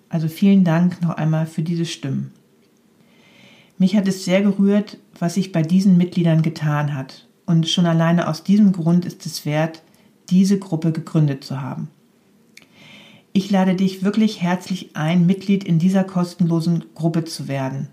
Also 0.09 0.29
vielen 0.29 0.63
Dank 0.63 1.01
noch 1.01 1.11
einmal 1.11 1.45
für 1.45 1.61
diese 1.61 1.85
Stimmen. 1.85 2.31
Mich 3.77 3.97
hat 3.97 4.07
es 4.07 4.23
sehr 4.23 4.41
gerührt, 4.41 4.97
was 5.19 5.35
sich 5.35 5.51
bei 5.51 5.61
diesen 5.61 5.97
Mitgliedern 5.97 6.41
getan 6.41 6.93
hat. 6.93 7.27
Und 7.45 7.67
schon 7.67 7.85
alleine 7.85 8.27
aus 8.27 8.43
diesem 8.43 8.71
Grund 8.71 9.05
ist 9.05 9.25
es 9.25 9.45
wert, 9.45 9.83
diese 10.29 10.57
Gruppe 10.59 10.91
gegründet 10.91 11.43
zu 11.43 11.61
haben. 11.61 11.89
Ich 13.33 13.51
lade 13.51 13.75
dich 13.75 14.03
wirklich 14.03 14.41
herzlich 14.41 14.95
ein, 14.95 15.25
Mitglied 15.25 15.63
in 15.63 15.77
dieser 15.77 16.03
kostenlosen 16.03 16.85
Gruppe 16.95 17.25
zu 17.25 17.47
werden 17.47 17.89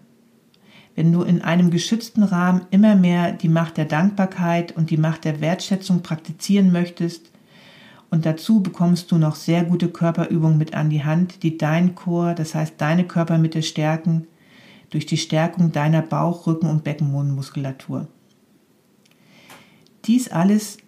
wenn 0.95 1.13
du 1.13 1.23
in 1.23 1.43
einem 1.43 1.71
geschützten 1.71 2.23
Rahmen 2.23 2.63
immer 2.71 2.97
mehr 2.97 3.33
die 3.33 3.49
Macht 3.49 3.77
der 3.77 3.87
Dankbarkeit 3.87 4.77
und 4.77 4.91
die 4.91 4.97
Macht 4.97 5.25
der 5.25 5.41
Wertschätzung 5.41 6.03
praktizieren 6.03 6.73
möchtest, 6.73 7.31
und 8.11 8.27
dazu 8.27 8.63
bekommst 8.63 9.11
du 9.11 9.17
noch 9.17 9.37
sehr 9.37 9.65
gute 9.65 9.89
Körperübungen 9.89 10.59
mit 10.59 10.75
an 10.75 10.91
die 10.91 11.03
Hand, 11.03 11.43
die 11.43 11.57
dein 11.57 11.95
Chor, 11.95 12.35
das 12.35 12.55
heißt 12.55 12.75
deine 12.77 13.05
Körpermitte 13.05 13.63
stärken, 13.63 14.27
durch 14.93 15.07
die 15.07 15.17
Stärkung 15.17 15.73
deiner 15.73 16.03
Bauch-, 16.03 16.47
Rücken- 16.47 16.69
und 16.69 16.85
Beckenbodenmuskulatur. 16.85 18.07
Dies 20.05 20.31
alles 20.31 20.79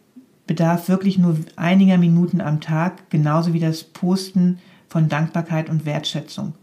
bedarf 0.46 0.88
wirklich 0.88 1.18
nur 1.18 1.38
einiger 1.56 1.98
Minuten 1.98 2.40
am 2.40 2.60
Tag, 2.60 3.10
genauso 3.10 3.52
wie 3.52 3.60
das 3.60 3.82
Posten 3.82 4.58
von 4.88 5.08
Dankbarkeit 5.08 5.70
und 5.70 5.86
Wertschätzung. 5.86 6.54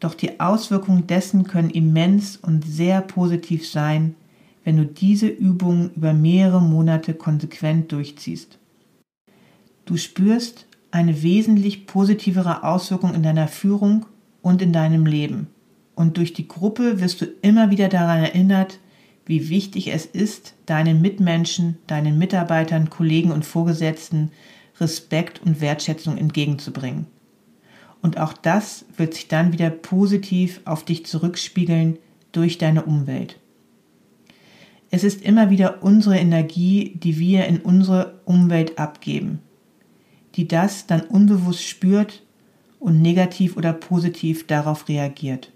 Doch 0.00 0.14
die 0.14 0.38
Auswirkungen 0.38 1.06
dessen 1.06 1.44
können 1.44 1.70
immens 1.70 2.36
und 2.36 2.64
sehr 2.66 3.00
positiv 3.00 3.68
sein, 3.68 4.14
wenn 4.64 4.76
du 4.76 4.84
diese 4.84 5.28
Übungen 5.28 5.92
über 5.94 6.12
mehrere 6.12 6.60
Monate 6.60 7.14
konsequent 7.14 7.90
durchziehst. 7.92 8.58
Du 9.86 9.96
spürst 9.96 10.66
eine 10.90 11.22
wesentlich 11.22 11.86
positivere 11.86 12.64
Auswirkung 12.64 13.14
in 13.14 13.22
deiner 13.22 13.48
Führung 13.48 14.04
und 14.42 14.60
in 14.60 14.72
deinem 14.72 15.06
Leben. 15.06 15.46
Und 15.96 16.18
durch 16.18 16.32
die 16.32 16.46
Gruppe 16.46 17.00
wirst 17.00 17.20
du 17.20 17.26
immer 17.42 17.70
wieder 17.70 17.88
daran 17.88 18.22
erinnert, 18.22 18.78
wie 19.24 19.48
wichtig 19.48 19.88
es 19.88 20.06
ist, 20.06 20.54
deinen 20.66 21.02
Mitmenschen, 21.02 21.78
deinen 21.88 22.16
Mitarbeitern, 22.18 22.90
Kollegen 22.90 23.32
und 23.32 23.44
Vorgesetzten 23.44 24.30
Respekt 24.78 25.40
und 25.42 25.60
Wertschätzung 25.60 26.18
entgegenzubringen. 26.18 27.06
Und 28.02 28.18
auch 28.18 28.34
das 28.34 28.84
wird 28.96 29.14
sich 29.14 29.26
dann 29.26 29.52
wieder 29.52 29.70
positiv 29.70 30.60
auf 30.64 30.84
dich 30.84 31.06
zurückspiegeln 31.06 31.98
durch 32.30 32.58
deine 32.58 32.84
Umwelt. 32.84 33.40
Es 34.90 35.02
ist 35.02 35.22
immer 35.22 35.50
wieder 35.50 35.82
unsere 35.82 36.18
Energie, 36.18 36.92
die 36.94 37.18
wir 37.18 37.46
in 37.46 37.58
unsere 37.58 38.20
Umwelt 38.24 38.78
abgeben, 38.78 39.40
die 40.36 40.46
das 40.46 40.86
dann 40.86 41.00
unbewusst 41.00 41.64
spürt 41.64 42.22
und 42.78 43.02
negativ 43.02 43.56
oder 43.56 43.72
positiv 43.72 44.46
darauf 44.46 44.88
reagiert. 44.88 45.50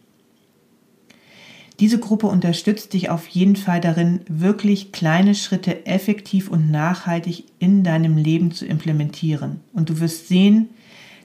Diese 1.81 1.99
Gruppe 1.99 2.27
unterstützt 2.27 2.93
dich 2.93 3.09
auf 3.09 3.27
jeden 3.29 3.57
Fall 3.57 3.81
darin, 3.81 4.21
wirklich 4.29 4.93
kleine 4.93 5.35
Schritte 5.35 5.87
effektiv 5.87 6.51
und 6.51 6.71
nachhaltig 6.71 7.47
in 7.59 7.85
deinem 7.85 8.19
Leben 8.19 8.53
zu 8.53 8.67
implementieren. 8.67 9.61
Und 9.73 9.89
du 9.89 9.99
wirst 9.99 10.29
sehen, 10.29 10.69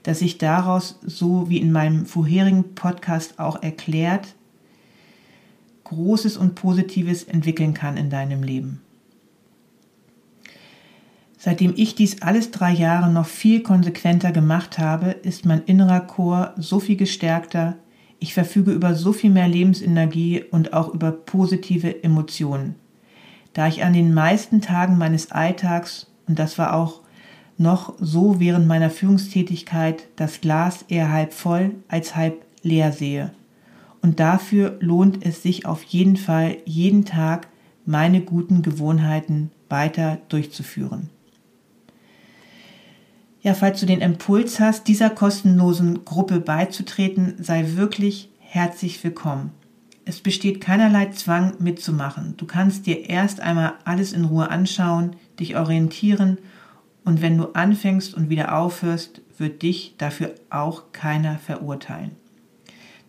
dass 0.04 0.20
sich 0.20 0.38
daraus, 0.38 0.98
so 1.06 1.50
wie 1.50 1.58
in 1.58 1.74
meinem 1.74 2.06
vorherigen 2.06 2.74
Podcast 2.74 3.38
auch 3.38 3.62
erklärt, 3.62 4.34
Großes 5.84 6.38
und 6.38 6.56
Positives 6.56 7.26
entwickeln 7.26 7.74
kann 7.74 7.98
in 7.98 8.10
deinem 8.10 8.42
Leben. 8.42 8.82
Seitdem 11.38 11.74
ich 11.76 11.96
dies 11.96 12.22
alles 12.22 12.52
drei 12.52 12.72
Jahre 12.72 13.12
noch 13.12 13.28
viel 13.28 13.62
konsequenter 13.62 14.32
gemacht 14.32 14.80
habe, 14.80 15.12
ist 15.12 15.46
mein 15.46 15.64
innerer 15.66 16.00
Chor 16.00 16.54
so 16.58 16.80
viel 16.80 16.96
gestärkter, 16.96 17.76
ich 18.20 18.34
verfüge 18.34 18.72
über 18.72 18.96
so 18.96 19.14
viel 19.14 19.30
mehr 19.30 19.48
Lebensenergie 19.48 20.44
und 20.52 20.74
auch 20.74 20.94
über 20.94 21.12
positive 21.12 22.04
Emotionen. 22.04 22.76
Da 23.54 23.68
ich 23.68 23.84
an 23.84 23.94
den 23.94 24.14
meisten 24.14 24.62
Tagen 24.62 24.98
meines 24.98 25.32
Alltags, 25.32 26.08
und 26.28 26.40
das 26.40 26.58
war 26.58 26.74
auch 26.74 27.02
noch 27.58 27.94
so 28.00 28.40
während 28.40 28.68
meiner 28.68 28.90
Führungstätigkeit, 28.90 30.08
das 30.16 30.42
Glas 30.42 30.86
eher 30.88 31.12
halb 31.12 31.34
voll 31.34 31.76
als 31.88 32.16
halb 32.16 32.44
leer 32.64 32.92
sehe. 32.92 33.32
Und 34.02 34.20
dafür 34.20 34.78
lohnt 34.82 35.26
es 35.26 35.42
sich 35.42 35.66
auf 35.66 35.84
jeden 35.84 36.18
Fall, 36.18 36.58
jeden 36.66 37.06
Tag 37.06 37.48
meine 37.86 38.22
guten 38.22 38.62
Gewohnheiten 38.62 39.52
weiter 39.70 40.20
durchzuführen. 40.30 41.10
Ja, 43.46 43.54
falls 43.54 43.80
du 43.80 43.86
den 43.86 44.02
Impuls 44.02 44.60
hast, 44.60 44.88
dieser 44.88 45.12
kostenlosen 45.12 46.04
Gruppe 46.04 46.40
beizutreten, 46.40 47.36
sei 47.38 47.76
wirklich 47.76 48.32
herzlich 48.40 49.04
willkommen. 49.04 49.52
Es 50.04 50.20
besteht 50.20 50.62
keinerlei 50.62 51.12
Zwang 51.12 51.54
mitzumachen. 51.60 52.34
Du 52.38 52.48
kannst 52.48 52.88
dir 52.88 53.08
erst 53.08 53.42
einmal 53.42 53.74
alles 53.84 54.14
in 54.14 54.26
Ruhe 54.26 54.50
anschauen, 54.50 55.16
dich 55.40 55.58
orientieren 55.58 56.40
und 57.04 57.22
wenn 57.22 57.38
du 57.38 57.54
anfängst 57.54 58.16
und 58.16 58.32
wieder 58.32 58.58
aufhörst, 58.58 59.22
wird 59.38 59.62
dich 59.62 59.94
dafür 60.00 60.34
auch 60.50 60.92
keiner 60.92 61.38
verurteilen. 61.38 62.16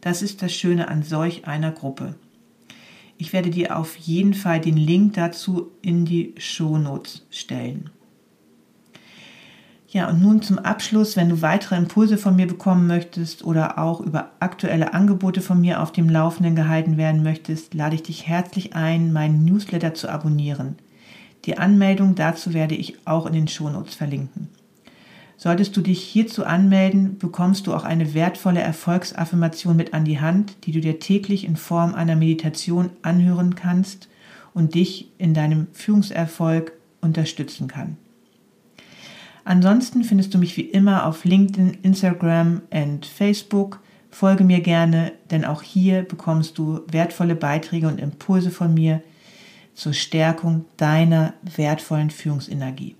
Das 0.03 0.21
ist 0.21 0.43
das 0.43 0.53
Schöne 0.53 0.89
an 0.89 1.03
solch 1.03 1.47
einer 1.47 1.73
Gruppe. 1.73 2.15
Ich 3.17 3.33
werde 3.33 3.49
dir 3.49 3.79
auf 3.79 3.97
jeden 3.97 4.35
Fall 4.35 4.61
den 4.61 4.77
Link 4.77 5.15
dazu 5.15 5.71
in 5.81 6.05
die 6.05 6.35
Shownotes 6.37 7.25
stellen. 7.31 7.89
Ja, 9.97 10.11
und 10.11 10.21
nun 10.21 10.43
zum 10.43 10.59
Abschluss, 10.59 11.17
wenn 11.17 11.31
du 11.31 11.41
weitere 11.41 11.75
Impulse 11.75 12.19
von 12.19 12.37
mir 12.37 12.47
bekommen 12.47 12.87
möchtest 12.87 13.43
oder 13.43 13.79
auch 13.79 14.03
über 14.03 14.33
aktuelle 14.41 14.93
Angebote 14.93 15.41
von 15.41 15.59
mir 15.59 15.81
auf 15.81 15.91
dem 15.91 16.11
Laufenden 16.11 16.55
gehalten 16.55 16.99
werden 16.99 17.23
möchtest, 17.23 17.73
lade 17.73 17.95
ich 17.95 18.03
dich 18.03 18.29
herzlich 18.29 18.77
ein, 18.77 19.15
meinen 19.15 19.47
Newsletter 19.47 19.95
zu 19.95 20.11
abonnieren. 20.11 20.77
Die 21.47 21.57
Anmeldung 21.57 22.15
dazu 22.15 22.53
werde 22.53 22.75
ich 22.75 22.99
auch 23.07 23.25
in 23.25 23.33
den 23.33 23.49
Shownotes 23.49 23.95
verlinken. 23.95 24.49
Solltest 25.39 25.75
du 25.79 25.81
dich 25.81 26.03
hierzu 26.03 26.45
anmelden, 26.45 27.17
bekommst 27.17 27.67
du 27.67 27.73
auch 27.73 27.85
eine 27.85 28.13
wertvolle 28.13 28.61
Erfolgsaffirmation 28.61 29.77
mit 29.77 29.95
an 29.95 30.05
die 30.05 30.21
Hand, 30.21 30.59
die 30.67 30.73
du 30.73 30.81
dir 30.83 31.01
täglich 31.01 31.47
in 31.47 31.57
Form 31.57 31.95
einer 31.95 32.17
Meditation 32.17 32.91
anhören 33.01 33.55
kannst 33.55 34.11
und 34.53 34.75
dich 34.75 35.11
in 35.17 35.33
deinem 35.33 35.69
Führungserfolg 35.73 36.73
unterstützen 37.01 37.67
kann. 37.67 37.97
Ansonsten 39.47 40.03
findest 40.03 40.35
du 40.35 40.39
mich 40.39 40.57
wie 40.57 40.63
immer 40.63 41.07
auf 41.07 41.25
LinkedIn, 41.25 41.79
Instagram 41.83 42.63
und 42.69 43.07
Facebook. 43.07 43.81
Folge 44.11 44.43
mir 44.43 44.61
gerne, 44.61 45.13
denn 45.31 45.45
auch 45.45 45.63
hier 45.63 46.03
bekommst 46.03 46.59
du 46.59 46.81
wertvolle 46.91 47.37
Beiträge 47.37 47.87
und 47.87 48.01
Impulse 48.01 48.51
von 48.51 48.75
mir 48.75 49.05
zur 49.73 49.93
Stärkung 49.93 50.65
deiner 50.77 51.33
wertvollen 51.55 52.11
Führungsenergie. 52.11 52.97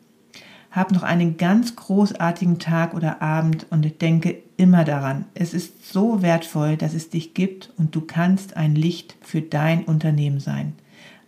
Hab 0.71 0.93
noch 0.93 1.03
einen 1.03 1.37
ganz 1.37 1.75
großartigen 1.75 2.61
Tag 2.61 2.95
oder 2.95 3.21
Abend 3.21 3.67
und 3.71 4.01
denke 4.01 4.37
immer 4.57 4.85
daran, 4.85 5.25
es 5.35 5.53
ist 5.53 5.93
so 5.93 6.23
wertvoll, 6.23 6.77
dass 6.77 6.95
es 6.95 7.11
dich 7.11 7.35
gibt 7.35 7.73
und 7.77 7.93
du 7.97 8.03
kannst 8.03 8.57
ein 8.57 8.77
Licht 8.77 9.17
für 9.21 9.41
dein 9.43 9.83
Unternehmen 9.83 10.39
sein. 10.39 10.75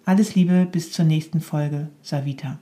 Alles 0.05 0.37
Liebe 0.37 0.64
bis 0.71 0.92
zur 0.92 1.07
nächsten 1.07 1.40
Folge, 1.40 1.88
Savita. 2.03 2.61